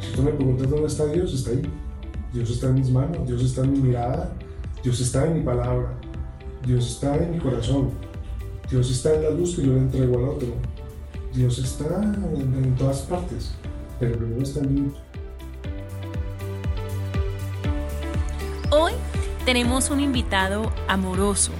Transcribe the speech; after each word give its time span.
Si 0.00 0.12
tú 0.14 0.22
me 0.22 0.32
preguntas 0.32 0.70
dónde 0.70 0.86
está 0.86 1.06
Dios, 1.06 1.34
está 1.34 1.50
ahí. 1.50 1.62
Dios 2.32 2.48
está 2.50 2.68
en 2.68 2.74
mis 2.74 2.90
manos, 2.90 3.26
Dios 3.26 3.42
está 3.42 3.62
en 3.62 3.72
mi 3.72 3.80
mirada, 3.80 4.32
Dios 4.84 5.00
está 5.00 5.26
en 5.26 5.34
mi 5.34 5.40
palabra, 5.40 5.92
Dios 6.64 6.86
está 6.88 7.16
en 7.16 7.32
mi 7.32 7.38
corazón, 7.38 7.90
Dios 8.70 8.88
está 8.90 9.14
en 9.14 9.22
la 9.24 9.30
luz 9.30 9.56
que 9.56 9.66
yo 9.66 9.72
le 9.72 9.80
entrego 9.80 10.16
al 10.16 10.24
otro, 10.36 10.48
Dios 11.34 11.58
está 11.58 12.02
en, 12.02 12.74
todas 12.76 13.00
partes, 13.02 13.50
pero 13.98 14.16
primero 14.16 14.42
está 14.42 14.60
en 14.60 14.74
mí. 14.74 14.92
Hoy 18.70 18.92
tenemos 19.50 19.90
un 19.90 19.98
invitado 19.98 20.72
amoroso, 20.86 21.50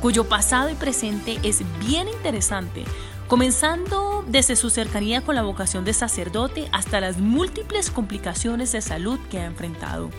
cuyo 0.00 0.28
pasado 0.28 0.70
y 0.70 0.74
presente 0.74 1.38
es 1.44 1.62
bien 1.78 2.08
interesante, 2.08 2.82
comenzando 3.28 4.24
desde 4.26 4.56
su 4.56 4.70
cercanía 4.70 5.20
con 5.20 5.36
la 5.36 5.42
vocación 5.42 5.84
de 5.84 5.92
sacerdote 5.92 6.68
hasta 6.72 7.00
las 7.00 7.18
múltiples 7.18 7.92
complicaciones 7.92 8.72
de 8.72 8.80
salud 8.80 9.20
que 9.30 9.38
ha 9.38 9.44
enfrentado. 9.44 10.10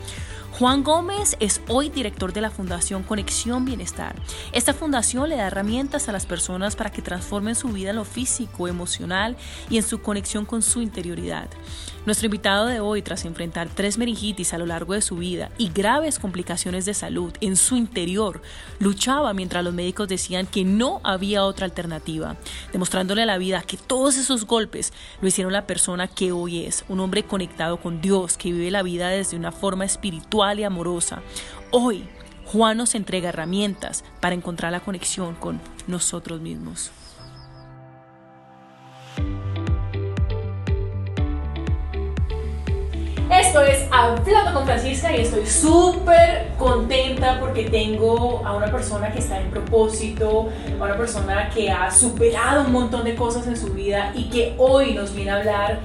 Juan 0.59 0.84
Gómez 0.84 1.35
es 1.39 1.62
hoy 1.67 1.89
director 1.89 2.31
de 2.31 2.39
la 2.39 2.52
Fundación 2.52 3.02
Conexión 3.02 3.66
Bienestar. 3.66 4.16
Esta 4.52 4.75
fundación 4.75 5.27
le 5.30 5.38
da 5.38 5.48
herramientas 5.48 6.07
a 6.07 6.11
las 6.11 6.27
personas 6.27 6.75
para 6.75 6.91
que 6.91 7.02
transformen 7.02 7.55
su 7.55 7.70
vida 7.70 7.89
en 7.89 7.95
lo 7.95 8.05
físico, 8.05 8.67
emocional 8.67 9.35
y 9.71 9.77
en 9.77 9.84
su 9.84 10.03
conexión 10.03 10.45
con 10.45 10.61
su 10.61 10.84
interioridad. 10.84 11.49
Nuestro 12.05 12.27
invitado 12.27 12.67
de 12.67 12.81
hoy, 12.81 13.02
tras 13.02 13.25
enfrentar 13.25 13.67
tres 13.73 13.97
meningitis 13.97 14.53
a 14.53 14.59
lo 14.59 14.67
largo 14.67 14.94
de 14.94 15.02
su 15.02 15.16
vida 15.16 15.49
y 15.58 15.70
graves 15.70 16.20
complicaciones 16.20 16.85
de 16.85 16.94
salud 16.94 17.33
en 17.41 17.55
su 17.55 17.75
interior, 17.75 18.41
luchaba 18.77 19.33
mientras 19.33 19.63
los 19.63 19.73
médicos 19.73 20.08
decían 20.08 20.45
que 20.45 20.66
no 20.66 21.02
había 21.03 21.45
otra 21.45 21.66
alternativa, 21.66 22.35
demostrándole 22.72 23.23
a 23.23 23.25
la 23.25 23.39
vida 23.39 23.63
que 23.63 23.78
todos 23.78 24.17
esos 24.17 24.45
golpes 24.45 24.94
lo 25.19 25.30
hicieron 25.30 25.53
la 25.53 25.66
persona 25.66 26.08
que 26.08 26.31
hoy 26.31 26.66
es, 26.66 26.85
un 26.89 27.00
hombre 27.00 27.23
conectado 27.23 27.78
con 27.78 28.02
Dios, 28.02 28.38
que 28.38 28.52
vive 28.52 28.69
la 28.69 28.83
vida 28.83 29.08
desde 29.08 29.38
una 29.38 29.52
forma 29.52 29.85
espiritual 29.85 30.42
y 30.52 30.63
amorosa. 30.63 31.22
Hoy, 31.72 32.05
Juan 32.45 32.77
nos 32.77 32.95
entrega 32.95 33.30
herramientas 33.30 34.03
para 34.19 34.36
encontrar 34.36 34.73
la 34.73 34.81
conexión 34.81 35.35
con 35.35 35.61
nosotros 35.88 36.41
mismos. 36.41 36.91
Esto 43.31 43.61
es 43.61 43.88
Hablando 43.89 44.53
con 44.53 44.66
Francisca 44.66 45.16
y 45.16 45.22
estoy 45.22 45.45
súper 45.47 46.52
contenta 46.59 47.39
porque 47.39 47.63
tengo 47.63 48.45
a 48.45 48.55
una 48.55 48.67
persona 48.72 49.11
que 49.11 49.19
está 49.19 49.39
en 49.39 49.50
propósito, 49.50 50.50
a 50.80 50.83
una 50.83 50.97
persona 50.97 51.50
que 51.50 51.72
ha 51.72 51.89
superado 51.89 52.66
un 52.66 52.72
montón 52.72 53.05
de 53.05 53.16
cosas 53.16 53.47
en 53.47 53.57
su 53.57 53.73
vida 53.73 54.11
y 54.13 54.30
que 54.30 54.53
hoy 54.59 54.94
nos 54.94 55.16
viene 55.16 55.31
a 55.31 55.38
hablar 55.38 55.80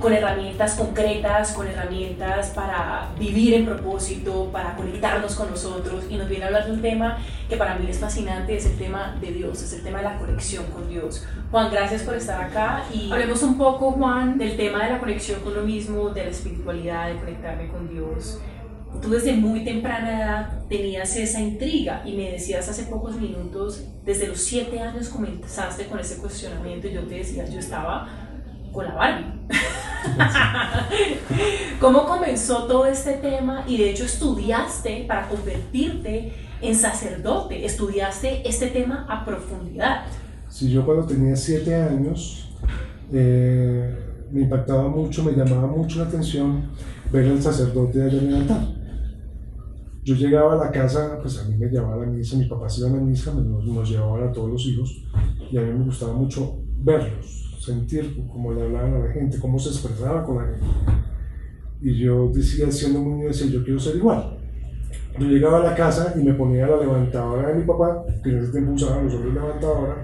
con 0.00 0.12
herramientas 0.12 0.74
concretas, 0.74 1.52
con 1.52 1.66
herramientas 1.66 2.50
para 2.50 3.10
vivir 3.18 3.54
en 3.54 3.64
propósito, 3.64 4.50
para 4.52 4.76
conectarnos 4.76 5.34
con 5.34 5.50
nosotros 5.50 6.04
y 6.10 6.16
nos 6.16 6.28
viene 6.28 6.44
a 6.44 6.46
hablar 6.48 6.66
de 6.66 6.72
un 6.72 6.82
tema 6.82 7.18
que 7.48 7.56
para 7.56 7.76
mí 7.76 7.86
es 7.88 7.98
fascinante, 7.98 8.56
es 8.56 8.66
el 8.66 8.76
tema 8.76 9.16
de 9.20 9.32
Dios, 9.32 9.62
es 9.62 9.72
el 9.72 9.82
tema 9.82 9.98
de 9.98 10.04
la 10.04 10.18
conexión 10.18 10.64
con 10.66 10.88
Dios. 10.88 11.26
Juan, 11.50 11.70
gracias 11.70 12.02
por 12.02 12.14
estar 12.14 12.42
acá 12.42 12.84
y 12.92 13.10
hablemos 13.10 13.42
un 13.42 13.56
poco, 13.56 13.92
Juan, 13.92 14.38
del 14.38 14.56
tema 14.56 14.84
de 14.84 14.90
la 14.90 14.98
conexión 14.98 15.40
con 15.40 15.54
lo 15.54 15.62
mismo, 15.62 16.10
de 16.10 16.24
la 16.24 16.30
espiritualidad, 16.30 17.08
de 17.08 17.16
conectarme 17.16 17.68
con 17.68 17.88
Dios. 17.88 18.40
Tú 19.02 19.10
desde 19.10 19.32
muy 19.32 19.64
temprana 19.64 20.22
edad 20.22 20.68
tenías 20.68 21.16
esa 21.16 21.40
intriga 21.40 22.02
y 22.04 22.12
me 22.16 22.30
decías 22.30 22.68
hace 22.68 22.84
pocos 22.84 23.16
minutos, 23.16 23.84
desde 24.04 24.28
los 24.28 24.38
siete 24.38 24.80
años 24.80 25.08
comenzaste 25.08 25.86
con 25.86 25.98
ese 25.98 26.18
cuestionamiento 26.18 26.86
y 26.86 26.92
yo 26.92 27.02
te 27.02 27.16
decía, 27.16 27.44
yo 27.46 27.58
estaba 27.58 28.08
con 28.72 28.84
la 28.84 28.94
Barbie. 28.94 29.33
¿Cómo 31.80 32.06
comenzó 32.06 32.64
todo 32.64 32.86
este 32.86 33.14
tema? 33.14 33.64
Y 33.66 33.78
de 33.78 33.90
hecho 33.90 34.04
estudiaste 34.04 35.04
para 35.06 35.28
convertirte 35.28 36.32
en 36.60 36.74
sacerdote, 36.74 37.64
estudiaste 37.64 38.48
este 38.48 38.68
tema 38.68 39.06
a 39.08 39.24
profundidad. 39.24 40.06
Si 40.48 40.70
yo 40.70 40.84
cuando 40.84 41.06
tenía 41.06 41.36
siete 41.36 41.74
años 41.74 42.48
eh, 43.12 43.94
me 44.30 44.42
impactaba 44.42 44.88
mucho, 44.88 45.22
me 45.24 45.32
llamaba 45.32 45.66
mucho 45.66 45.98
la 45.98 46.06
atención 46.06 46.70
ver 47.12 47.30
al 47.30 47.42
sacerdote 47.42 48.02
allá 48.02 48.18
en 48.18 48.28
el 48.28 48.34
altar. 48.34 48.66
Yo 50.04 50.14
llegaba 50.14 50.52
a 50.52 50.66
la 50.66 50.70
casa, 50.70 51.18
pues 51.22 51.38
a 51.38 51.48
mí 51.48 51.56
me 51.56 51.66
llevaba 51.66 52.04
la 52.04 52.06
misa, 52.06 52.36
mi 52.36 52.46
papá 52.46 52.68
se 52.68 52.80
iba 52.80 52.90
a 52.90 52.92
la 52.92 53.00
misa, 53.00 53.32
nos, 53.32 53.64
nos 53.64 53.88
llevaban 53.88 54.28
a 54.28 54.32
todos 54.32 54.50
los 54.50 54.66
hijos 54.66 55.02
y 55.50 55.56
a 55.56 55.62
mí 55.62 55.72
me 55.78 55.84
gustaba 55.84 56.12
mucho 56.12 56.58
verlos, 56.78 57.43
sentir 57.64 58.16
cómo 58.32 58.52
le 58.52 58.62
hablaban 58.62 58.94
a 58.94 58.98
la 59.06 59.12
gente, 59.12 59.38
cómo 59.38 59.58
se 59.58 59.70
expresaba 59.70 60.24
con 60.24 60.36
la 60.38 60.44
gente. 60.44 60.66
Y 61.80 61.98
yo 61.98 62.28
decía, 62.32 62.70
siendo 62.70 63.00
muy 63.00 63.14
niño, 63.14 63.28
decía, 63.28 63.46
yo 63.50 63.62
quiero 63.64 63.78
ser 63.78 63.96
igual. 63.96 64.38
Yo 65.18 65.26
llegaba 65.26 65.60
a 65.60 65.64
la 65.64 65.74
casa 65.74 66.14
y 66.18 66.24
me 66.24 66.34
ponía 66.34 66.66
la 66.66 66.76
levantadora 66.78 67.48
de 67.48 67.54
mi 67.54 67.64
papá, 67.64 68.02
que 68.22 68.30
en 68.30 68.38
ese 68.38 68.52
tiempo 68.52 68.72
usaban 68.72 69.04
los 69.04 69.14
hombres 69.14 69.34
levantadora, 69.34 69.94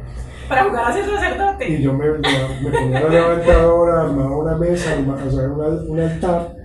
Para 0.49 0.65
jugar 0.65 0.85
a 0.91 0.93
ser 0.93 1.05
sacerdote. 1.07 1.69
y 1.69 1.83
yo 1.83 1.93
me, 1.95 2.07
me 2.11 2.71
ponía 2.71 3.01
la 3.01 3.09
levantadora, 3.09 4.03
armaba 4.03 4.37
una 4.39 4.57
mesa, 4.57 4.93
armaba, 4.93 5.25
o 5.25 5.31
sea, 5.31 5.49
una- 5.49 5.83
un 5.91 6.01
altar, 6.01 6.57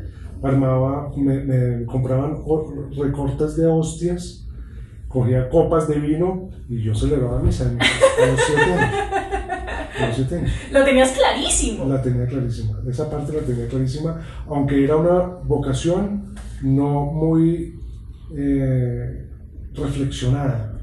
armaba, 0.44 1.12
me, 1.18 1.44
me 1.44 1.86
compraban 1.86 2.36
recortes 2.98 3.56
de 3.56 3.66
hostias, 3.66 4.48
cogía 5.08 5.50
copas 5.50 5.88
de 5.88 5.98
vino 6.00 6.50
y 6.70 6.84
yo 6.84 6.94
celebraba 6.94 7.40
años. 7.40 7.62
A 7.62 7.66
los 7.66 8.40
siete 8.46 8.62
años. 8.74 8.96
Lo 10.72 10.84
tenías 10.84 11.12
clarísimo. 11.12 11.86
La 11.86 12.02
tenía 12.02 12.26
clarísima, 12.26 12.80
esa 12.90 13.10
parte 13.10 13.34
la 13.34 13.42
tenía 13.42 13.68
clarísima, 13.68 14.20
aunque 14.48 14.84
era 14.84 14.96
una 14.98 15.20
vocación 15.44 16.34
no 16.62 17.06
muy 17.06 17.80
eh, 18.36 19.28
reflexionada, 19.74 20.74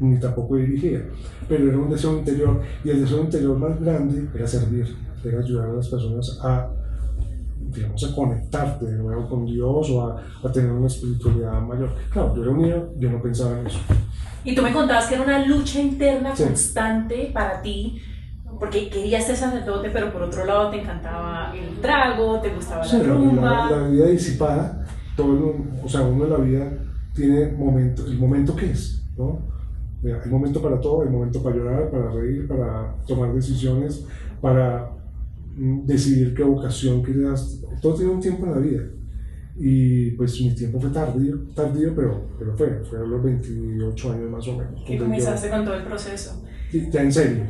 ni 0.00 0.18
tampoco 0.18 0.56
dirigida, 0.56 1.00
pero 1.48 1.68
era 1.68 1.78
un 1.78 1.90
deseo 1.90 2.18
interior, 2.18 2.60
y 2.84 2.90
el 2.90 3.00
deseo 3.02 3.20
interior 3.20 3.58
más 3.58 3.80
grande 3.80 4.28
era 4.34 4.46
servir, 4.46 4.86
era 5.24 5.38
ayudar 5.40 5.68
a 5.70 5.72
las 5.74 5.88
personas 5.88 6.38
a, 6.42 6.70
digamos, 7.74 8.02
a 8.04 8.14
conectarte 8.14 8.86
de 8.86 8.96
nuevo 8.96 9.28
con 9.28 9.44
Dios 9.46 9.90
o 9.90 10.06
a, 10.06 10.22
a 10.42 10.52
tener 10.52 10.72
una 10.72 10.86
espiritualidad 10.86 11.60
mayor. 11.60 11.94
Claro, 12.10 12.34
yo 12.34 12.42
era 12.42 12.50
un 12.50 12.58
niño, 12.62 12.88
yo 12.98 13.10
no 13.10 13.22
pensaba 13.22 13.60
en 13.60 13.66
eso. 13.66 13.78
Y 14.42 14.54
tú 14.54 14.62
me 14.62 14.72
contabas 14.72 15.06
que 15.06 15.16
era 15.16 15.24
una 15.24 15.44
lucha 15.46 15.80
interna 15.80 16.34
Sí. 16.34 16.44
constante 16.44 17.30
para 17.32 17.60
ti, 17.60 18.00
porque 18.60 18.88
querías 18.90 19.24
ser 19.26 19.36
sacerdote, 19.36 19.90
pero 19.90 20.12
por 20.12 20.22
otro 20.22 20.44
lado 20.44 20.70
te 20.70 20.80
encantaba 20.80 21.52
el 21.56 21.80
trago, 21.80 22.40
te 22.40 22.54
gustaba 22.54 22.84
Sí, 22.84 22.98
la 22.98 23.02
rumba. 23.14 23.70
la- 23.70 23.76
la 23.80 23.88
vida 23.88 24.06
disipada, 24.06 24.84
todo 25.16 25.32
el- 25.32 25.84
o 25.84 25.88
sea, 25.88 26.02
uno 26.02 26.24
en 26.26 26.30
la 26.30 26.36
vida 26.38 26.72
tiene 27.14 27.52
momento, 27.52 28.06
el 28.06 28.18
momento 28.18 28.54
que 28.54 28.70
es, 28.70 29.02
¿no? 29.16 29.48
Mira, 30.02 30.20
Hay 30.24 30.30
momento 30.30 30.62
para 30.62 30.80
todo, 30.80 31.02
hay 31.02 31.08
momento 31.08 31.42
para 31.42 31.56
llorar, 31.56 31.90
para 31.90 32.10
reír, 32.10 32.46
para 32.48 32.94
tomar 33.06 33.34
decisiones, 33.34 34.06
para 34.40 34.90
mm, 35.56 35.84
decidir 35.84 36.32
qué 36.34 36.42
vocación 36.44 37.02
quieres. 37.02 37.62
Todo 37.82 37.94
tiene 37.94 38.12
un 38.12 38.20
tiempo 38.20 38.46
en 38.46 38.52
la 38.52 38.58
vida. 38.58 38.82
Y 39.56 40.12
pues 40.12 40.40
mi 40.40 40.54
tiempo 40.54 40.80
fue 40.80 40.88
tardío, 40.90 41.36
tardío 41.54 41.92
pero, 41.94 42.22
pero 42.38 42.56
fue, 42.56 42.82
fue 42.88 42.98
a 42.98 43.02
los 43.02 43.22
28 43.22 44.12
años 44.12 44.30
más 44.30 44.46
o 44.48 44.52
menos. 44.56 44.70
que 44.86 44.86
cuando 44.86 44.94
yo- 44.94 45.04
comenzaste 45.04 45.50
con 45.50 45.64
todo 45.64 45.74
el 45.74 45.82
proceso. 45.84 46.42
Ya 46.90 47.02
en 47.02 47.12
serio, 47.12 47.44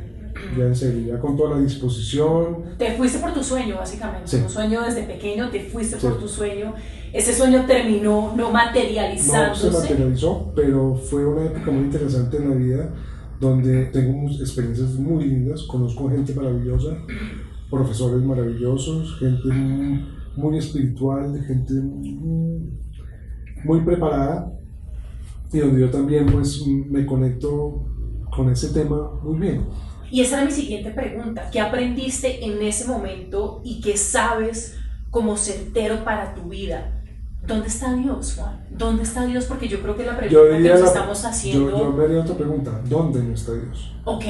ya 0.57 0.65
en 0.65 0.75
serio, 0.77 1.15
ya 1.15 1.19
con 1.21 1.37
toda 1.37 1.57
la 1.57 1.61
disposición, 1.63 2.65
Te 2.79 2.93
fuiste 2.93 3.19
por 3.19 3.33
tu 3.33 3.43
sueño, 3.43 3.77
básicamente. 3.77 4.27
Sí. 4.29 4.37
Un 4.37 4.49
sueño 4.49 4.83
desde 4.83 5.03
pequeño, 5.05 5.51
te 5.51 5.61
fuiste 5.61 5.99
Sí. 5.99 6.07
por 6.07 6.19
tu 6.19 6.29
sueño. 6.29 6.75
Ese 7.13 7.33
sueño 7.35 7.65
terminó 7.67 8.33
no 8.37 8.45
No 8.45 8.53
materializándose. 8.53 9.71
se 9.71 9.79
materializó, 9.79 10.53
pero 10.55 10.95
fue 10.95 11.27
una 11.27 11.47
época 11.47 11.71
muy 11.71 11.85
interesante 11.85 12.37
en 12.37 12.51
la 12.51 12.57
vida 12.57 12.95
donde 13.41 13.87
tengo 13.87 14.29
experiencias 14.31 14.91
muy 14.95 15.25
lindas, 15.25 15.63
conozco 15.63 16.09
gente 16.11 16.35
maravillosa, 16.35 16.97
profesores 17.71 18.23
maravillosos, 18.23 19.19
gente 19.19 19.49
muy, 19.49 20.05
muy 20.37 20.59
espiritual, 20.59 21.43
gente 21.47 21.73
muy, 21.75 22.71
muy 23.65 23.81
preparada 23.81 24.53
y 25.53 25.59
donde 25.59 25.81
yo 25.81 25.91
también 25.91 26.27
pues 26.27 26.65
me 26.67 27.05
conecto 27.07 27.87
con 28.35 28.51
ese 28.51 28.69
tema 28.73 29.11
muy 29.23 29.39
bien. 29.39 29.65
Y 30.11 30.21
esa 30.23 30.37
era 30.39 30.45
mi 30.47 30.53
siguiente 30.53 30.91
pregunta. 30.91 31.49
¿Qué 31.51 31.61
aprendiste 31.61 32.45
en 32.45 32.61
ese 32.63 32.87
momento 32.87 33.61
y 33.65 33.81
qué 33.81 33.97
sabes 33.97 34.77
como 35.11 35.37
certero 35.37 36.05
para 36.05 36.35
tu 36.35 36.43
vida? 36.49 36.97
¿Dónde 37.47 37.69
está 37.69 37.95
Dios, 37.95 38.35
Juan? 38.37 38.67
¿Dónde 38.71 39.03
está 39.03 39.25
Dios? 39.25 39.45
Porque 39.47 39.67
yo 39.69 39.81
creo 39.81 39.97
que 39.97 40.05
la 40.05 40.17
pregunta 40.17 40.57
que 40.59 40.69
nos 40.69 40.81
la- 40.81 40.87
estamos 40.87 41.25
haciendo, 41.25 41.71
yo, 41.71 41.79
yo 41.79 41.93
me 41.93 42.05
haría 42.05 42.21
otra 42.21 42.37
pregunta, 42.37 42.81
¿dónde 42.85 43.23
no 43.23 43.35
está 43.35 43.53
Dios? 43.53 43.93
ok, 44.05 44.25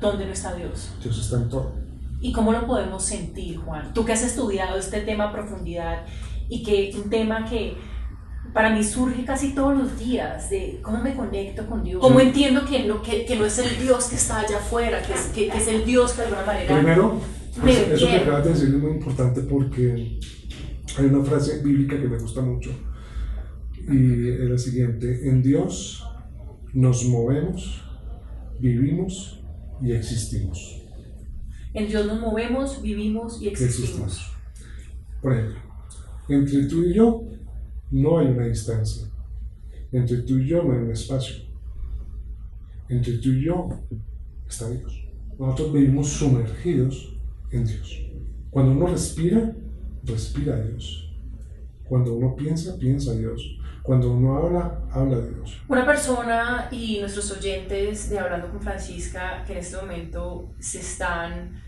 ¿dónde 0.00 0.26
no 0.26 0.32
está 0.32 0.54
Dios? 0.54 0.90
Dios 1.02 1.18
está 1.18 1.36
en 1.36 1.48
todo. 1.48 1.72
¿Y 2.20 2.32
cómo 2.32 2.52
lo 2.52 2.66
podemos 2.66 3.04
sentir, 3.04 3.58
Juan? 3.58 3.92
Tú 3.94 4.04
que 4.04 4.12
has 4.12 4.22
estudiado 4.22 4.78
este 4.78 5.00
tema 5.00 5.24
a 5.24 5.32
profundidad 5.32 6.04
y 6.48 6.62
que 6.62 6.92
un 7.02 7.10
tema 7.10 7.44
que 7.44 7.76
para 8.52 8.74
mí 8.74 8.84
surge 8.84 9.24
casi 9.24 9.54
todos 9.54 9.76
los 9.76 9.98
días 9.98 10.50
de 10.50 10.80
cómo 10.82 11.02
me 11.02 11.14
conecto 11.14 11.66
con 11.66 11.82
Dios, 11.82 12.00
cómo 12.00 12.20
entiendo 12.20 12.64
que 12.66 12.84
no, 12.84 13.02
que, 13.02 13.24
que 13.24 13.36
no 13.36 13.46
es 13.46 13.58
el 13.58 13.82
Dios 13.82 14.06
que 14.06 14.16
está 14.16 14.40
allá 14.40 14.58
afuera, 14.58 15.02
que 15.02 15.14
es, 15.14 15.20
que, 15.34 15.48
que 15.48 15.58
es 15.58 15.68
el 15.68 15.84
Dios 15.84 16.12
que 16.12 16.22
de 16.22 16.26
alguna 16.28 16.46
manera... 16.46 16.74
Primero, 16.76 17.20
me 17.62 17.94
eso, 17.94 18.06
que 18.06 18.16
acabas 18.16 18.44
de 18.44 18.50
decir 18.50 18.68
es 18.68 18.74
muy 18.74 18.92
importante 18.92 19.42
porque 19.42 20.18
hay 20.98 21.04
una 21.06 21.24
frase 21.24 21.62
bíblica 21.62 22.00
que 22.00 22.08
me 22.08 22.18
gusta 22.18 22.42
mucho 22.42 22.70
y 23.88 24.28
es 24.28 24.40
la 24.40 24.58
siguiente, 24.58 25.28
en 25.28 25.42
Dios 25.42 26.04
nos 26.72 27.04
movemos, 27.04 27.82
vivimos 28.60 29.42
y 29.82 29.92
existimos. 29.92 30.82
En 31.74 31.88
Dios 31.88 32.06
nos 32.06 32.20
movemos, 32.20 32.82
vivimos 32.82 33.40
y 33.40 33.48
existimos. 33.48 33.90
existimos. 33.90 34.32
Por 35.20 35.32
ejemplo, 35.32 35.60
entre 36.28 36.64
tú 36.64 36.84
y 36.84 36.94
yo 36.94 37.31
no 37.92 38.18
hay 38.18 38.26
una 38.28 38.46
distancia. 38.46 39.06
Entre 39.92 40.18
tú 40.18 40.38
y 40.38 40.48
yo 40.48 40.62
no 40.62 40.72
hay 40.72 40.78
un 40.78 40.90
espacio. 40.90 41.36
Entre 42.88 43.18
tú 43.18 43.28
y 43.28 43.44
yo 43.44 43.68
está 44.48 44.68
Dios. 44.68 45.04
Nosotros 45.38 45.72
vivimos 45.74 46.08
sumergidos 46.08 47.16
en 47.50 47.64
Dios. 47.66 48.06
Cuando 48.50 48.72
uno 48.72 48.86
respira, 48.86 49.54
respira 50.04 50.56
a 50.56 50.60
Dios. 50.60 51.14
Cuando 51.84 52.14
uno 52.14 52.34
piensa, 52.34 52.78
piensa 52.78 53.12
a 53.12 53.14
Dios. 53.14 53.58
Cuando 53.82 54.12
uno 54.12 54.38
habla, 54.38 54.80
habla 54.90 55.16
a 55.16 55.20
Dios. 55.20 55.60
Una 55.68 55.84
persona 55.84 56.68
y 56.70 57.00
nuestros 57.00 57.30
oyentes 57.32 58.08
de 58.08 58.18
Hablando 58.18 58.50
con 58.50 58.60
Francisca 58.60 59.44
que 59.46 59.52
en 59.52 59.58
este 59.58 59.76
momento 59.76 60.54
se 60.58 60.80
están 60.80 61.60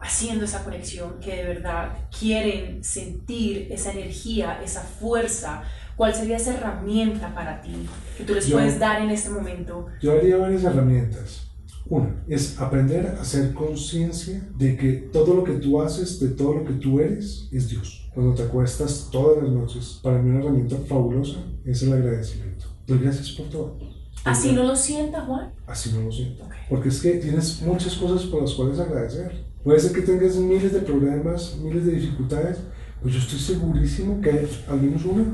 haciendo 0.00 0.44
esa 0.44 0.64
conexión, 0.64 1.20
que 1.20 1.36
de 1.36 1.44
verdad 1.44 2.08
quieren 2.18 2.82
sentir 2.82 3.68
esa 3.70 3.92
energía, 3.92 4.60
esa 4.64 4.80
fuerza, 4.82 5.62
¿cuál 5.96 6.14
sería 6.14 6.36
esa 6.36 6.54
herramienta 6.54 7.34
para 7.34 7.60
ti 7.60 7.86
que 8.16 8.24
tú 8.24 8.34
les 8.34 8.46
Yo- 8.46 8.56
puedes 8.56 8.78
dar 8.78 9.02
en 9.02 9.10
este 9.10 9.30
momento? 9.30 9.86
Yo 10.00 10.12
haría 10.12 10.36
varias 10.36 10.64
herramientas. 10.64 11.46
Una 11.86 12.22
es 12.28 12.58
aprender 12.60 13.06
a 13.18 13.22
hacer 13.22 13.52
conciencia 13.52 14.48
de 14.56 14.76
que 14.76 14.92
todo 15.12 15.34
lo 15.34 15.44
que 15.44 15.54
tú 15.54 15.82
haces, 15.82 16.20
de 16.20 16.28
todo 16.28 16.54
lo 16.54 16.64
que 16.64 16.74
tú 16.74 17.00
eres, 17.00 17.48
es 17.50 17.68
Dios. 17.68 18.08
Cuando 18.14 18.34
te 18.34 18.44
acuestas 18.44 19.08
todas 19.10 19.42
las 19.42 19.52
noches, 19.52 19.98
para 20.02 20.18
mí 20.18 20.30
una 20.30 20.40
herramienta 20.40 20.76
fabulosa 20.88 21.38
es 21.64 21.82
el 21.82 21.92
agradecimiento. 21.92 22.66
Doy 22.86 22.98
gracias 22.98 23.30
por 23.32 23.48
todo. 23.48 23.78
Así 24.24 24.52
no 24.52 24.64
lo 24.64 24.76
sienta, 24.76 25.22
Juan. 25.22 25.52
Así 25.66 25.90
no 25.92 26.02
lo 26.02 26.12
siento. 26.12 26.44
Ok. 26.44 26.52
Porque 26.68 26.88
es 26.90 27.00
que 27.00 27.12
tienes 27.14 27.60
muchas 27.62 27.94
cosas 27.96 28.26
por 28.26 28.42
las 28.42 28.52
cuales 28.52 28.78
agradecer. 28.78 29.49
Puede 29.62 29.78
ser 29.78 29.92
que 29.92 30.02
tengas 30.02 30.36
miles 30.36 30.72
de 30.72 30.80
problemas, 30.80 31.56
miles 31.62 31.84
de 31.84 31.92
dificultades, 31.92 32.58
pues 33.02 33.14
yo 33.14 33.20
estoy 33.20 33.38
segurísimo 33.38 34.20
que 34.20 34.30
hay 34.30 34.48
al 34.68 34.80
menos 34.80 35.04
una 35.04 35.24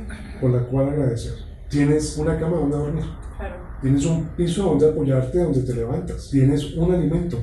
por 0.40 0.50
la 0.50 0.64
cual 0.64 0.88
agradecer. 0.88 1.34
Tienes 1.68 2.16
una 2.16 2.38
cama 2.38 2.56
donde 2.58 2.76
dormir. 2.76 3.04
Claro. 3.36 3.56
Tienes 3.80 4.04
un 4.06 4.24
piso 4.36 4.64
donde 4.64 4.88
apoyarte, 4.88 5.38
donde 5.38 5.60
te 5.60 5.74
levantas. 5.74 6.30
Tienes 6.30 6.74
un 6.74 6.92
alimento, 6.92 7.38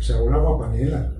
sea 0.00 0.22
una 0.22 0.38
guapanela, 0.38 1.12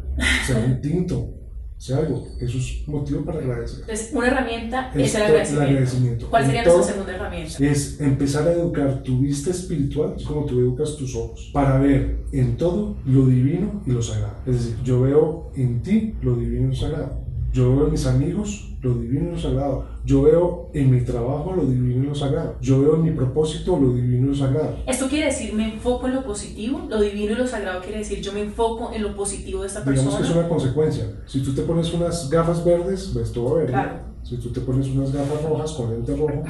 sea 0.46 0.58
un 0.64 0.81
tinto, 0.81 1.38
sea 1.78 1.98
algo. 1.98 2.26
Eso 2.40 2.58
es 2.58 2.86
motivo 2.88 3.25
para 3.25 3.38
agradecer. 3.38 3.80
Entonces, 3.82 4.10
una 4.12 4.26
herramienta 4.26 4.90
es, 4.94 5.06
Es 5.06 5.14
el 5.14 5.20
to- 5.20 5.26
agradecimiento. 5.28 5.62
el 5.62 5.69
agradecimiento. 5.70 6.26
¿Cuál 6.30 6.44
sería 6.46 6.64
nuestra 6.64 6.82
segunda 6.92 7.14
herramienta? 7.14 7.64
Es 7.64 8.00
empezar 8.00 8.48
a 8.48 8.52
educar 8.52 9.02
tu 9.04 9.19
vista 9.20 9.50
espiritual 9.50 10.16
como 10.26 10.44
tú 10.44 10.58
educas 10.58 10.96
tus 10.96 11.14
ojos, 11.14 11.50
para 11.52 11.78
ver 11.78 12.19
en 12.32 12.56
todo 12.56 12.96
lo 13.06 13.26
divino 13.26 13.80
y 13.86 13.92
lo 13.92 14.02
sagrado. 14.02 14.34
Es 14.46 14.54
decir, 14.54 14.76
yo 14.84 15.00
veo 15.02 15.52
en 15.56 15.80
ti 15.82 16.14
lo 16.20 16.34
divino 16.34 16.66
y 16.66 16.70
lo 16.70 16.75
sagrado. 16.76 17.27
Yo 17.53 17.75
veo 17.75 17.87
en 17.87 17.93
mis 17.93 18.06
amigos 18.06 18.69
lo 18.83 18.95
divino 18.95 19.29
y 19.29 19.33
lo 19.33 19.39
sagrado. 19.39 19.87
Yo 20.05 20.23
veo 20.23 20.71
en 20.75 20.91
mi 20.91 21.00
trabajo 21.00 21.53
lo 21.55 21.65
divino 21.65 22.05
y 22.05 22.06
lo 22.06 22.15
sagrado. 22.15 22.56
Yo 22.61 22.81
veo 22.81 22.97
en 22.97 23.03
mi 23.03 23.11
propósito 23.11 23.79
lo 23.79 23.95
divino 23.95 24.27
y 24.27 24.29
lo 24.31 24.35
sagrado. 24.35 24.77
Esto 24.87 25.09
quiere 25.09 25.27
decir, 25.27 25.53
me 25.55 25.73
enfoco 25.73 26.06
en 26.06 26.15
lo 26.15 26.25
positivo, 26.25 26.87
lo 26.89 27.00
divino 27.00 27.33
y 27.33 27.37
lo 27.37 27.47
sagrado 27.47 27.81
quiere 27.81 27.99
decir, 27.99 28.21
yo 28.21 28.33
me 28.33 28.43
enfoco 28.43 28.93
en 28.93 29.03
lo 29.03 29.17
positivo 29.17 29.62
de 29.62 29.69
esta 29.69 29.81
Digamos 29.81 30.05
que 30.05 30.11
es 30.11 30.17
persona. 30.17 30.41
una 30.41 30.49
consecuencia. 30.49 31.05
Si 31.27 31.43
tú 31.43 31.55
te 31.55 31.62
pones 31.62 31.93
unas 31.93 32.31
gafas 32.31 32.65
verdes, 32.65 33.12
ves 33.15 33.33
todo 33.33 33.55
verde. 33.56 33.73
Claro. 33.73 33.99
Si 34.23 34.37
tú 34.37 34.50
te 34.53 34.61
pones 34.61 34.87
unas 34.89 35.12
gafas 35.12 35.43
rojas 35.43 35.73
con 35.73 35.91
lente 35.91 36.15
rojo, 36.15 36.43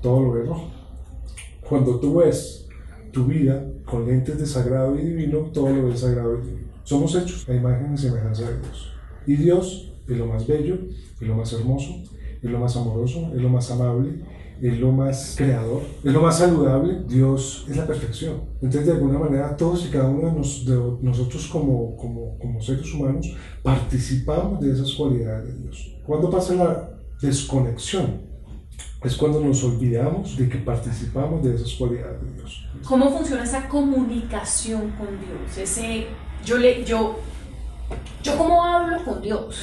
todo 0.00 0.22
lo 0.22 0.32
ves 0.32 0.48
rojo. 0.48 0.70
Cuando 1.68 2.00
tú 2.00 2.16
ves 2.16 2.66
tu 3.12 3.26
vida 3.26 3.64
con 3.84 4.06
lentes 4.06 4.38
de 4.38 4.46
sagrado 4.46 4.98
y 4.98 5.02
divino, 5.04 5.50
todo 5.52 5.68
lo 5.68 5.86
ves 5.86 6.00
sagrado 6.00 6.38
y 6.38 6.46
divino. 6.46 6.70
Somos 6.82 7.14
hechos 7.14 7.48
a 7.48 7.54
imagen 7.54 7.94
y 7.94 7.98
semejanza 7.98 8.42
de 8.50 8.58
Dios. 8.58 8.92
Y 9.26 9.36
Dios 9.36 9.89
es 10.08 10.16
lo 10.16 10.26
más 10.26 10.46
bello, 10.46 10.76
es 11.20 11.26
lo 11.28 11.34
más 11.34 11.52
hermoso, 11.52 12.02
es 12.42 12.50
lo 12.50 12.58
más 12.58 12.76
amoroso, 12.76 13.30
es 13.34 13.40
lo 13.42 13.48
más 13.48 13.70
amable, 13.70 14.22
es 14.62 14.78
lo 14.78 14.92
más 14.92 15.34
creador, 15.38 15.82
es 16.04 16.12
lo 16.12 16.20
más 16.22 16.38
saludable. 16.38 17.02
Dios 17.08 17.64
es 17.68 17.76
la 17.76 17.86
perfección. 17.86 18.42
Entonces, 18.56 18.86
de 18.86 18.92
alguna 18.92 19.18
manera, 19.18 19.56
todos 19.56 19.86
y 19.86 19.90
cada 19.90 20.08
uno 20.08 20.28
de, 20.28 20.32
nos- 20.32 20.64
de 20.66 20.76
nosotros 21.02 21.46
como, 21.48 21.96
como, 21.96 22.38
como 22.38 22.60
seres 22.60 22.92
humanos 22.92 23.34
participamos 23.62 24.60
de 24.60 24.72
esas 24.72 24.92
cualidades 24.92 25.46
de 25.54 25.62
Dios. 25.62 25.96
¿Cuándo 26.06 26.28
pasa 26.30 26.54
la 26.54 26.90
desconexión? 27.22 28.28
Es 29.02 29.16
cuando 29.16 29.40
nos 29.40 29.64
olvidamos 29.64 30.36
de 30.36 30.46
que 30.48 30.58
participamos 30.58 31.42
de 31.42 31.54
esas 31.54 31.72
cualidades 31.74 32.20
de 32.22 32.32
Dios. 32.34 32.66
¿Cómo 32.86 33.10
funciona 33.16 33.44
esa 33.44 33.66
comunicación 33.68 34.90
con 34.98 35.08
Dios? 35.18 35.56
Ese, 35.56 36.06
yo, 36.44 36.58
le, 36.58 36.84
yo, 36.84 37.18
yo 38.22 38.36
cómo 38.36 38.62
hablo 38.62 39.02
con 39.04 39.22
Dios, 39.22 39.56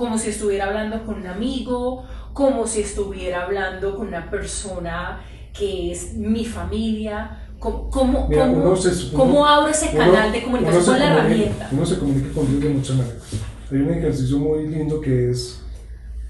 como 0.00 0.16
si 0.18 0.30
estuviera 0.30 0.64
hablando 0.66 1.04
con 1.04 1.16
un 1.16 1.26
amigo, 1.26 2.02
como 2.32 2.66
si 2.66 2.80
estuviera 2.80 3.44
hablando 3.44 3.96
con 3.96 4.08
una 4.08 4.30
persona 4.30 5.20
que 5.56 5.92
es 5.92 6.14
mi 6.14 6.44
familia. 6.44 7.44
¿Cómo, 7.58 7.90
cómo, 7.90 8.26
Mira, 8.26 8.46
cómo- 8.48 8.74
se- 8.74 9.12
cómo 9.14 9.44
abro 9.46 9.68
ese 9.70 9.90
Uno- 9.94 9.98
canal 9.98 10.32
de 10.32 10.38
uno 10.38 10.46
comunicación 10.46 10.82
se 10.82 10.90
con 10.90 10.98
la 10.98 11.06
herramienta? 11.12 11.68
Uno 11.70 11.84
se 11.86 11.98
comunica 11.98 12.32
con 12.32 12.46
Dios 12.48 12.62
de 12.62 12.68
muchas 12.70 12.96
maneras. 12.96 13.22
Hay 13.70 13.76
un 13.78 13.90
ejercicio 13.90 14.38
muy 14.38 14.66
lindo 14.66 14.98
que 15.00 15.30
es, 15.30 15.60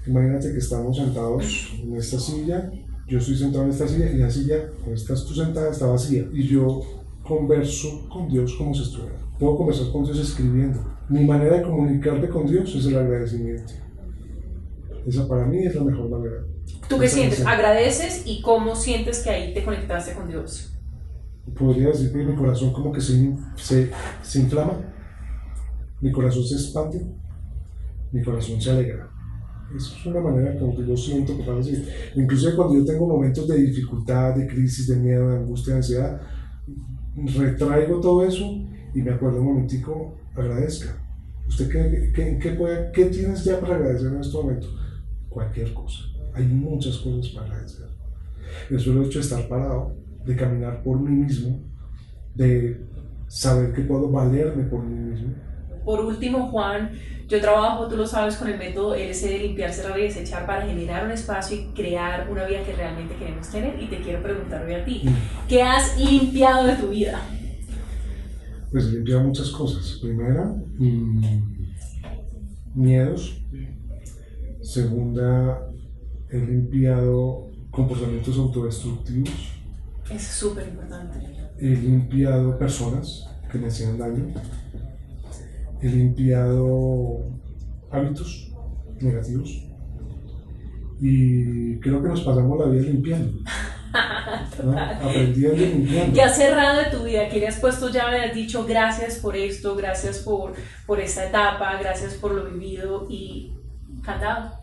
imagínate 0.05 0.51
que 0.51 0.57
estamos 0.59 0.97
sentados 0.97 1.71
en 1.81 1.95
esta 1.95 2.19
silla, 2.19 2.69
yo 3.07 3.17
estoy 3.19 3.37
sentado 3.37 3.63
en 3.63 3.69
esta 3.69 3.87
silla 3.87 4.11
y 4.11 4.17
la 4.17 4.29
silla, 4.29 4.57
donde 4.81 4.95
estás 4.95 5.23
tú 5.25 5.33
sentada, 5.33 5.71
está 5.71 5.85
vacía. 5.85 6.25
Y 6.33 6.43
yo 6.47 6.81
converso 7.23 8.09
con 8.09 8.27
Dios 8.27 8.53
como 8.57 8.73
si 8.75 8.83
estuviera. 8.83 9.15
Puedo 9.39 9.55
conversar 9.55 9.89
con 9.93 10.03
Dios 10.03 10.19
escribiendo. 10.19 10.83
Mi 11.11 11.25
manera 11.25 11.57
de 11.57 11.63
comunicarme 11.63 12.27
con 12.29 12.47
Dios 12.47 12.73
es 12.75 12.85
el 12.85 12.97
agradecimiento. 12.97 13.73
Esa 15.05 15.27
para 15.27 15.45
mí 15.45 15.57
es 15.65 15.75
la 15.75 15.83
mejor 15.83 16.09
manera. 16.09 16.35
¿Tú 16.87 16.97
qué 16.99 17.07
sientes? 17.07 17.39
es- 17.39 17.45
¿Agradeces 17.45 18.23
y 18.25 18.41
cómo 18.41 18.75
sientes 18.75 19.19
que 19.23 19.29
ahí 19.29 19.53
te 19.53 19.63
conectaste 19.63 20.13
con 20.13 20.27
Dios? 20.27 20.67
podría 21.57 21.87
decir 21.87 22.11
que 22.13 22.19
mi 22.19 22.35
corazón 22.35 22.71
como 22.71 22.91
que 22.93 23.01
se, 23.01 23.35
se, 23.55 23.89
se 24.21 24.39
inflama, 24.39 24.73
mi 25.99 26.11
corazón 26.11 26.45
se 26.45 26.53
expande, 26.55 27.03
mi 28.11 28.21
corazón 28.23 28.61
se 28.61 28.69
alegra. 28.71 29.09
Eso 29.75 29.95
es 29.97 30.05
una 30.05 30.21
manera 30.21 30.57
como 30.57 30.77
que 30.77 30.85
yo 30.87 30.95
siento 30.95 31.35
que 31.35 31.43
para 31.43 31.57
decir. 31.57 31.85
Inclusive 32.15 32.55
cuando 32.55 32.75
yo 32.75 32.85
tengo 32.85 33.05
momentos 33.07 33.47
de 33.49 33.57
dificultad, 33.57 34.35
de 34.35 34.47
crisis, 34.47 34.87
de 34.87 34.97
miedo, 34.97 35.29
de 35.29 35.37
angustia, 35.37 35.73
de 35.73 35.77
ansiedad, 35.79 36.21
retraigo 37.35 37.99
todo 37.99 38.23
eso 38.25 38.45
y 38.93 39.01
me 39.01 39.11
acuerdo 39.11 39.41
un 39.41 39.47
momentico, 39.47 40.15
agradezca. 40.35 40.97
¿Usted 41.47 41.69
qué, 41.69 42.11
qué, 42.13 42.39
qué 42.39 42.51
puede, 42.51 42.91
qué 42.91 43.05
tienes 43.05 43.43
ya 43.43 43.59
para 43.59 43.75
agradecer 43.75 44.07
en 44.07 44.21
este 44.21 44.37
momento? 44.37 44.67
Cualquier 45.29 45.73
cosa. 45.73 46.03
Hay 46.33 46.45
muchas 46.45 46.97
cosas 46.97 47.31
para 47.33 47.47
agradecer. 47.47 47.87
El 48.69 48.79
solo 48.79 49.03
hecho 49.03 49.19
de 49.19 49.25
estar 49.25 49.47
parado, 49.47 49.95
de 50.25 50.35
caminar 50.35 50.81
por 50.83 50.99
mí 50.99 51.11
mismo, 51.11 51.59
de 52.35 52.85
saber 53.27 53.73
que 53.73 53.81
puedo 53.81 54.09
valerme 54.09 54.63
por 54.63 54.83
mí 54.83 54.95
mismo. 54.95 55.33
Por 55.83 55.99
último, 56.01 56.47
Juan, 56.49 56.91
yo 57.27 57.39
trabajo, 57.41 57.87
tú 57.87 57.97
lo 57.97 58.05
sabes, 58.05 58.35
con 58.35 58.49
el 58.49 58.57
método 58.57 58.93
LC 58.93 59.29
de 59.29 59.39
limpiar, 59.39 59.73
cerrar 59.73 59.97
y 59.99 60.03
desechar 60.03 60.45
para 60.45 60.65
generar 60.65 61.05
un 61.05 61.11
espacio 61.11 61.57
y 61.57 61.65
crear 61.73 62.29
una 62.29 62.45
vida 62.45 62.61
que 62.63 62.73
realmente 62.73 63.15
queremos 63.15 63.49
tener. 63.49 63.81
Y 63.81 63.87
te 63.87 64.01
quiero 64.01 64.21
preguntar 64.21 64.65
hoy 64.65 64.73
a 64.73 64.85
ti, 64.85 65.03
¿qué 65.47 65.63
has 65.63 65.97
limpiado 65.97 66.67
de 66.67 66.75
tu 66.75 66.89
vida? 66.89 67.21
Pues 68.71 68.85
limpiado 68.93 69.23
muchas 69.23 69.49
cosas. 69.49 69.99
Primera, 70.01 70.55
mm, 70.77 71.21
miedos. 72.73 73.43
Segunda, 74.61 75.69
he 76.29 76.37
limpiado 76.37 77.49
comportamientos 77.69 78.37
autodestructivos. 78.37 79.51
Es 80.09 80.23
súper 80.23 80.69
importante. 80.69 81.19
He 81.57 81.69
limpiado 81.69 82.57
personas 82.57 83.27
que 83.51 83.57
me 83.57 83.67
hacían 83.67 83.97
daño. 83.97 84.33
He 85.81 85.89
limpiado 85.89 87.25
hábitos 87.89 88.53
negativos. 89.01 89.67
Y 91.01 91.77
creo 91.79 92.01
que 92.01 92.09
nos 92.09 92.21
pasamos 92.21 92.59
la 92.59 92.67
vida 92.67 92.83
limpiando. 92.83 93.39
¿No? 94.63 94.79
Aprendiendo 94.79 95.63
y 95.63 95.65
limpiando. 95.67 96.13
¿Qué 96.13 96.21
has 96.21 96.37
cerrado 96.37 96.79
de 96.79 96.97
tu 96.97 97.03
vida? 97.03 97.29
¿Qué 97.29 97.39
le 97.39 97.47
has 97.47 97.59
puesto 97.59 97.89
llave? 97.89 98.21
Has 98.21 98.35
dicho 98.35 98.65
gracias 98.65 99.19
por 99.19 99.35
esto, 99.35 99.75
gracias 99.75 100.19
por, 100.19 100.53
por 100.85 100.99
esta 100.99 101.27
etapa, 101.27 101.77
gracias 101.79 102.13
por 102.15 102.33
lo 102.33 102.49
vivido 102.49 103.07
y 103.09 103.53
candado. 104.03 104.61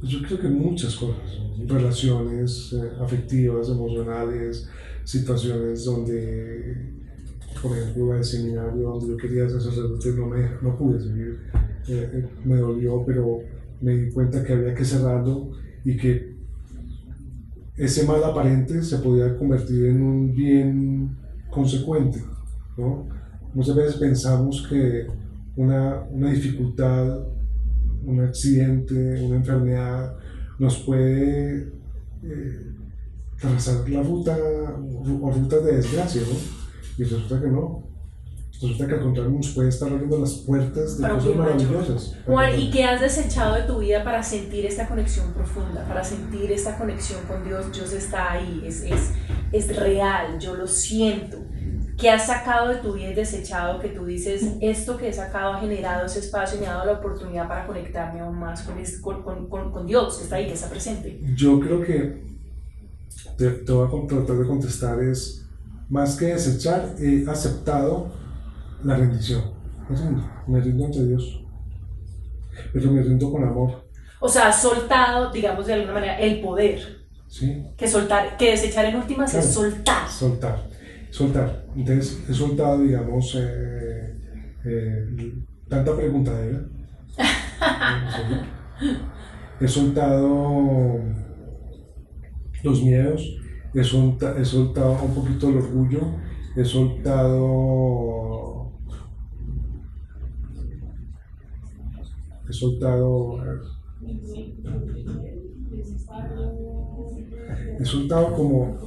Pues 0.00 0.12
yo 0.12 0.22
creo 0.22 0.40
que 0.40 0.48
muchas 0.48 0.94
cosas, 0.94 1.38
relaciones 1.66 2.72
eh, 2.72 2.90
afectivas, 3.00 3.68
emocionales, 3.68 4.68
situaciones 5.02 5.84
donde, 5.84 6.92
por 7.60 7.76
ejemplo, 7.76 8.12
al 8.12 8.24
seminario 8.24 8.90
donde 8.90 9.08
yo 9.08 9.16
quería 9.16 9.48
ser 9.48 9.60
sacerdote, 9.60 10.12
no, 10.12 10.26
me, 10.26 10.50
no 10.62 10.76
pude 10.76 11.00
seguir, 11.00 11.40
eh, 11.88 12.10
eh, 12.14 12.28
me 12.44 12.56
dolió, 12.56 13.02
pero 13.04 13.40
me 13.80 13.96
di 13.96 14.10
cuenta 14.12 14.44
que 14.44 14.52
había 14.52 14.74
que 14.74 14.84
cerrarlo 14.84 15.50
y 15.84 15.96
que 15.96 16.37
ese 17.78 18.04
mal 18.04 18.22
aparente 18.24 18.82
se 18.82 18.98
podía 18.98 19.36
convertir 19.36 19.86
en 19.86 20.02
un 20.02 20.34
bien 20.34 21.16
consecuente. 21.50 22.22
¿no? 22.76 23.08
Muchas 23.54 23.76
veces 23.76 23.96
pensamos 23.96 24.66
que 24.68 25.06
una, 25.56 26.02
una 26.10 26.30
dificultad, 26.30 27.20
un 28.04 28.20
accidente, 28.20 29.22
una 29.24 29.36
enfermedad 29.36 30.16
nos 30.58 30.78
puede 30.78 31.72
eh, 32.24 32.74
trazar 33.40 33.88
la 33.88 34.02
ruta 34.02 34.36
o 34.36 35.30
rutas 35.30 35.64
de 35.64 35.76
desgracia, 35.76 36.22
¿no? 36.22 36.36
Y 36.98 37.04
resulta 37.04 37.40
que 37.40 37.48
no. 37.48 37.87
Resulta 38.60 38.88
que 38.88 38.94
al 38.94 39.00
contrario 39.00 39.30
nos 39.30 39.48
puede 39.50 39.68
estar 39.68 39.88
abriendo 39.88 40.18
las 40.18 40.32
puertas 40.32 40.98
de 40.98 41.08
cosas 41.08 41.36
maravillosas. 41.36 42.16
Juan, 42.26 42.58
¿y 42.58 42.72
qué 42.72 42.82
has 42.82 43.00
desechado 43.00 43.54
de 43.54 43.62
tu 43.62 43.78
vida 43.78 44.02
para 44.02 44.20
sentir 44.20 44.66
esta 44.66 44.88
conexión 44.88 45.32
profunda, 45.32 45.86
para 45.86 46.02
sentir 46.02 46.50
esta 46.50 46.76
conexión 46.76 47.20
con 47.28 47.44
Dios? 47.44 47.72
Dios 47.72 47.92
está 47.92 48.32
ahí, 48.32 48.64
es, 48.66 48.82
es, 48.82 49.12
es 49.52 49.76
real, 49.76 50.40
yo 50.40 50.56
lo 50.56 50.66
siento. 50.66 51.38
¿Qué 51.96 52.10
has 52.10 52.26
sacado 52.26 52.68
de 52.70 52.76
tu 52.76 52.94
vida 52.94 53.10
y 53.10 53.14
desechado 53.14 53.78
que 53.78 53.90
tú 53.90 54.04
dices, 54.06 54.44
esto 54.60 54.96
que 54.96 55.08
he 55.08 55.12
sacado 55.12 55.52
ha 55.52 55.60
generado 55.60 56.06
ese 56.06 56.18
espacio 56.18 56.58
y 56.58 56.62
me 56.62 56.66
ha 56.66 56.74
dado 56.74 56.86
la 56.86 56.98
oportunidad 56.98 57.46
para 57.46 57.64
conectarme 57.64 58.20
aún 58.20 58.40
más 58.40 58.62
con, 58.62 59.22
con, 59.22 59.48
con, 59.48 59.70
con 59.70 59.86
Dios, 59.86 60.16
que 60.16 60.24
está 60.24 60.36
ahí, 60.36 60.46
que 60.46 60.54
está 60.54 60.68
presente? 60.68 61.20
Yo 61.36 61.60
creo 61.60 61.80
que 61.80 62.24
te, 63.36 63.50
te 63.50 63.72
voy 63.72 63.86
a 63.86 64.06
tratar 64.08 64.36
de 64.36 64.46
contestar 64.48 65.00
es, 65.00 65.44
más 65.88 66.16
que 66.16 66.26
desechar, 66.26 66.96
he 66.98 67.24
aceptado 67.28 68.17
la 68.84 68.96
rendición. 68.96 69.42
Me 70.46 70.60
rindo 70.60 70.86
ante 70.86 71.04
Dios. 71.04 71.42
Pero 72.72 72.92
me 72.92 73.02
rindo 73.02 73.30
con 73.30 73.44
amor. 73.44 73.84
O 74.20 74.28
sea, 74.28 74.48
has 74.48 74.60
soltado, 74.60 75.30
digamos 75.30 75.66
de 75.66 75.74
alguna 75.74 75.94
manera, 75.94 76.18
el 76.18 76.40
poder. 76.40 77.06
Sí. 77.28 77.64
Que 77.76 77.86
soltar, 77.86 78.36
que 78.36 78.50
desechar 78.50 78.86
en 78.86 78.96
últimas 78.96 79.32
es 79.34 79.46
soltar. 79.46 80.08
Soltar. 80.08 80.68
Soltar. 81.10 81.66
Entonces, 81.76 82.24
he 82.28 82.34
soltado, 82.34 82.80
digamos, 82.80 83.34
eh, 83.36 84.16
eh, 84.64 85.34
tanta 85.68 85.96
preguntadera. 85.96 86.60
he 89.60 89.68
soltado 89.68 91.00
los 92.62 92.82
miedos, 92.82 93.22
he, 93.74 93.80
he 93.80 94.44
soltado 94.44 95.02
un 95.02 95.14
poquito 95.14 95.48
el 95.48 95.58
orgullo, 95.58 96.00
he 96.56 96.64
soltado 96.64 98.17
he 102.48 102.52
soltado 102.52 103.38
he 107.78 107.84
soltado 107.84 108.34
como 108.34 108.78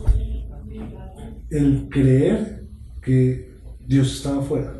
el 1.49 1.89
creer 1.89 2.65
que 3.01 3.51
Dios 3.85 4.15
estaba 4.15 4.41
afuera 4.41 4.73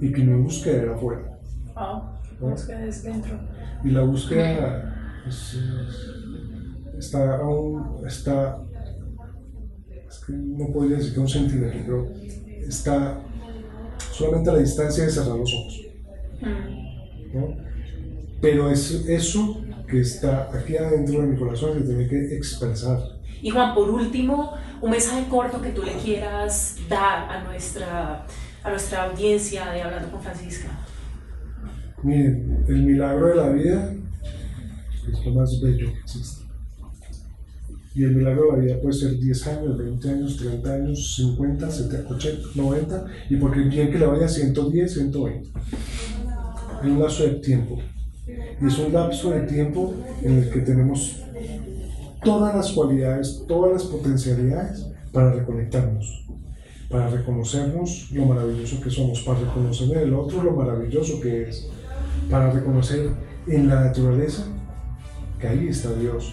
y 0.00 0.12
que 0.12 0.22
mi 0.22 0.42
búsqueda 0.42 0.82
era 0.82 0.94
afuera. 0.94 1.38
La 1.74 2.50
búsqueda 2.50 2.84
es 2.86 3.02
dentro. 3.02 3.38
Y 3.84 3.90
la 3.90 4.02
búsqueda 4.02 5.22
está 6.98 7.36
aún, 7.36 8.06
está, 8.06 8.62
es 10.08 10.24
que 10.24 10.32
no 10.32 10.72
podría 10.72 10.96
decir 10.96 11.14
que 11.14 11.20
un 11.20 11.28
sentimiento, 11.28 11.78
pero 11.86 12.06
está 12.66 13.20
solamente 14.12 14.50
a 14.50 14.52
la 14.54 14.58
distancia 14.60 15.04
de 15.04 15.10
cerrar 15.10 15.38
los 15.38 15.52
ojos. 15.52 15.82
Mm. 16.40 17.38
¿no? 17.38 17.73
Pero 18.44 18.70
es 18.70 18.90
eso 19.08 19.64
que 19.88 20.02
está 20.02 20.50
aquí 20.52 20.76
adentro 20.76 21.22
de 21.22 21.28
mi 21.28 21.36
corazón 21.38 21.78
que 21.78 21.84
tiene 21.84 22.06
que 22.06 22.36
expresar. 22.36 22.98
Y 23.40 23.48
Juan, 23.48 23.74
por 23.74 23.88
último, 23.88 24.52
un 24.82 24.90
mensaje 24.90 25.26
corto 25.30 25.62
que 25.62 25.70
tú 25.70 25.82
le 25.82 25.94
quieras 25.94 26.76
dar 26.86 27.30
a 27.30 27.42
nuestra, 27.42 28.26
a 28.62 28.70
nuestra 28.70 29.04
audiencia 29.04 29.70
de 29.70 29.80
Hablando 29.80 30.10
con 30.10 30.20
Francisca. 30.20 30.68
Miren, 32.02 32.66
el 32.68 32.82
milagro 32.82 33.28
de 33.28 33.34
la 33.34 33.48
vida 33.48 33.94
es 35.10 35.24
lo 35.24 35.32
más 35.32 35.58
bello 35.62 35.90
que 35.90 36.00
existe. 36.00 36.44
Y 37.94 38.04
el 38.04 38.14
milagro 38.14 38.42
de 38.42 38.58
la 38.58 38.62
vida 38.62 38.80
puede 38.82 38.92
ser 38.92 39.18
10 39.18 39.46
años, 39.46 39.78
20 39.78 40.10
años, 40.10 40.36
30 40.36 40.70
años, 40.70 41.16
50, 41.16 41.70
70, 41.70 42.14
80, 42.14 42.48
90, 42.56 43.06
y 43.30 43.36
porque 43.36 43.60
bien 43.60 43.90
que 43.90 43.98
le 43.98 44.04
vaya 44.04 44.28
110, 44.28 44.92
120. 44.92 45.48
En 46.82 46.90
un 46.90 47.00
lazo 47.00 47.22
de 47.22 47.36
tiempo. 47.36 47.80
Y 48.26 48.66
es 48.66 48.78
un 48.78 48.92
lapso 48.92 49.30
de 49.30 49.40
tiempo 49.42 49.94
en 50.22 50.38
el 50.38 50.50
que 50.50 50.60
tenemos 50.60 51.22
todas 52.22 52.54
las 52.54 52.72
cualidades, 52.72 53.44
todas 53.46 53.72
las 53.72 53.84
potencialidades 53.84 54.86
para 55.12 55.32
reconectarnos, 55.32 56.26
para 56.88 57.08
reconocernos 57.08 58.10
lo 58.12 58.24
maravilloso 58.24 58.80
que 58.80 58.90
somos, 58.90 59.20
para 59.22 59.40
reconocer 59.40 59.90
en 59.96 60.08
el 60.08 60.14
otro 60.14 60.42
lo 60.42 60.52
maravilloso 60.52 61.20
que 61.20 61.48
es, 61.48 61.68
para 62.30 62.50
reconocer 62.50 63.10
en 63.46 63.68
la 63.68 63.84
naturaleza 63.84 64.46
que 65.38 65.48
ahí 65.48 65.68
está 65.68 65.92
Dios, 65.92 66.32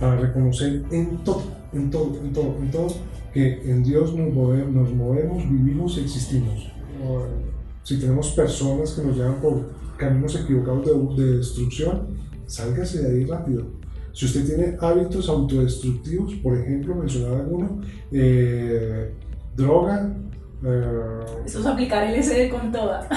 para 0.00 0.16
reconocer 0.16 0.82
en 0.90 1.18
todo, 1.18 1.42
en 1.74 1.90
todo, 1.90 2.18
en 2.22 2.32
todo, 2.32 2.56
en 2.58 2.70
todo, 2.70 2.94
que 3.34 3.70
en 3.70 3.84
Dios 3.84 4.14
nos 4.14 4.32
movemos, 4.32 4.72
nos 4.72 4.94
movemos 4.94 5.48
vivimos 5.48 5.98
existimos. 5.98 6.72
Si 7.82 7.98
tenemos 7.98 8.30
personas 8.30 8.92
que 8.92 9.02
nos 9.02 9.16
llevan 9.16 9.40
por 9.40 9.70
caminos 9.96 10.34
equivocados 10.36 11.16
de, 11.16 11.36
destrucción, 11.38 12.08
sálgase 12.46 13.02
de 13.02 13.08
ahí 13.10 13.24
rápido. 13.24 13.66
Si 14.12 14.26
usted 14.26 14.44
tiene 14.44 14.76
hábitos 14.80 15.28
autodestructivos, 15.28 16.34
por 16.34 16.56
ejemplo, 16.56 16.94
mencionaba 16.94 17.40
alguno, 17.40 17.80
eh, 18.12 19.12
droga. 19.56 20.14
Eh, 20.64 21.20
Eso 21.46 21.60
es 21.60 21.66
aplicar 21.66 22.04
el 22.04 22.22
SD 22.22 22.50
con 22.50 22.70
toda. 22.70 23.08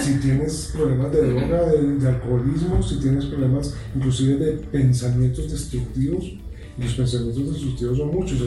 Si 0.00 0.14
tienes 0.20 0.72
problemas 0.74 1.12
de 1.12 1.32
droga, 1.32 1.66
de, 1.66 2.08
alcoholismo, 2.08 2.82
si 2.82 3.00
tienes 3.00 3.26
problemas 3.26 3.74
inclusive 3.94 4.36
de 4.36 4.52
pensamientos 4.52 5.50
destructivos, 5.50 6.24
y 6.24 6.82
los 6.82 6.94
pensamientos 6.94 7.52
destructivos 7.52 7.98
son 7.98 8.14
muchos, 8.14 8.40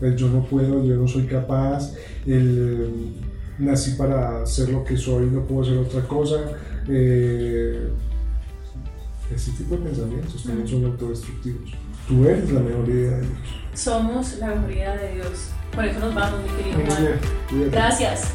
el 0.00 0.16
yo 0.16 0.28
no 0.28 0.44
puedo, 0.44 0.84
yo 0.84 0.96
no 0.96 1.08
soy 1.08 1.26
capaz, 1.26 1.94
el 2.26 3.14
nací 3.58 3.92
para 3.92 4.44
ser 4.46 4.70
lo 4.70 4.84
que 4.84 4.96
soy, 4.96 5.26
no 5.26 5.42
puedo 5.42 5.62
hacer 5.62 5.78
otra 5.78 6.02
cosa, 6.02 6.36
eh, 6.88 7.90
ese 9.34 9.52
tipo 9.52 9.76
de 9.76 9.82
pensamientos 9.82 10.42
también 10.42 10.68
son 10.68 10.84
autodestructivos. 10.84 11.70
Tú 12.08 12.26
eres 12.26 12.50
la 12.50 12.60
mejor 12.60 12.88
idea 12.88 13.12
de 13.12 13.20
Dios. 13.22 13.38
Somos 13.74 14.38
la 14.38 14.48
mejor 14.48 14.72
idea 14.72 14.96
de 14.96 15.14
Dios. 15.14 15.50
Por 15.74 15.84
eso 15.84 16.00
nos 16.00 16.14
vamos, 16.14 16.40
mi 16.42 16.48
querido 16.50 16.80
Juan. 16.86 17.20
Gracias. 17.70 18.32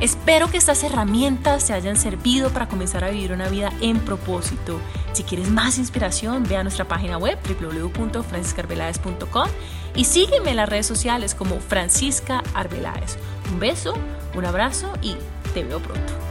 Espero 0.00 0.50
que 0.50 0.56
estas 0.56 0.82
herramientas 0.82 1.66
te 1.66 1.72
hayan 1.72 1.96
servido 1.96 2.50
para 2.50 2.68
comenzar 2.68 3.04
a 3.04 3.10
vivir 3.10 3.32
una 3.32 3.48
vida 3.48 3.72
en 3.80 4.00
propósito. 4.00 4.80
Si 5.12 5.22
quieres 5.22 5.48
más 5.48 5.78
inspiración, 5.78 6.44
ve 6.48 6.56
a 6.56 6.64
nuestra 6.64 6.86
página 6.86 7.16
web 7.16 7.38
www.franciscarvelaes.com 7.48 9.48
y 9.94 10.04
sígueme 10.04 10.50
en 10.50 10.56
las 10.56 10.68
redes 10.68 10.86
sociales 10.86 11.34
como 11.34 11.60
Francisca 11.60 12.42
Arbeláez. 12.54 13.16
Un 13.52 13.60
beso, 13.60 13.94
un 14.34 14.44
abrazo 14.44 14.92
y 15.02 15.16
te 15.52 15.64
veo 15.64 15.80
pronto. 15.80 16.23